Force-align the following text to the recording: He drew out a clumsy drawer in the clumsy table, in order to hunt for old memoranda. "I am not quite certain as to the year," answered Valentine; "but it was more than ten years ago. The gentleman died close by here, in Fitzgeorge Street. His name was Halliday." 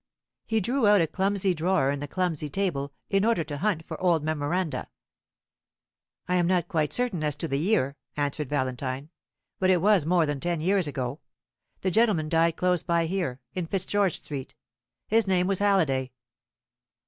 He 0.47 0.61
drew 0.61 0.87
out 0.87 0.99
a 0.99 1.05
clumsy 1.05 1.53
drawer 1.53 1.91
in 1.91 1.99
the 1.99 2.07
clumsy 2.07 2.49
table, 2.49 2.91
in 3.11 3.23
order 3.23 3.43
to 3.43 3.59
hunt 3.59 3.85
for 3.85 4.01
old 4.01 4.23
memoranda. 4.23 4.89
"I 6.27 6.37
am 6.37 6.47
not 6.47 6.67
quite 6.67 6.91
certain 6.91 7.23
as 7.23 7.35
to 7.35 7.47
the 7.47 7.59
year," 7.59 7.95
answered 8.17 8.49
Valentine; 8.49 9.11
"but 9.59 9.69
it 9.69 9.79
was 9.79 10.03
more 10.07 10.25
than 10.25 10.39
ten 10.39 10.59
years 10.59 10.87
ago. 10.87 11.19
The 11.81 11.91
gentleman 11.91 12.29
died 12.29 12.55
close 12.57 12.81
by 12.81 13.05
here, 13.05 13.41
in 13.53 13.67
Fitzgeorge 13.67 14.15
Street. 14.17 14.55
His 15.05 15.27
name 15.27 15.45
was 15.45 15.59
Halliday." 15.59 16.13